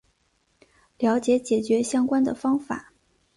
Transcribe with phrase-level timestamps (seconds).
[0.97, 2.91] 了解解决相关的方法